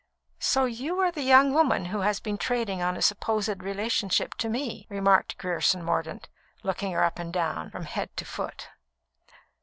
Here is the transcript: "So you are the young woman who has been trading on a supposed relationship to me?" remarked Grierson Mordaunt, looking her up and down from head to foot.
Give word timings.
"So 0.39 0.65
you 0.65 0.97
are 1.01 1.11
the 1.11 1.21
young 1.21 1.53
woman 1.53 1.85
who 1.85 1.99
has 1.99 2.19
been 2.19 2.39
trading 2.39 2.81
on 2.81 2.97
a 2.97 3.03
supposed 3.03 3.61
relationship 3.61 4.33
to 4.39 4.49
me?" 4.49 4.87
remarked 4.89 5.37
Grierson 5.37 5.83
Mordaunt, 5.83 6.27
looking 6.63 6.91
her 6.93 7.03
up 7.03 7.19
and 7.19 7.31
down 7.31 7.69
from 7.69 7.83
head 7.85 8.09
to 8.17 8.25
foot. 8.25 8.69